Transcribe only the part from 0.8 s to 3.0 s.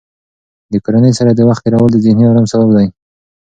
کورنۍ سره د وخت تېرول د ذهني ارام سبب دی.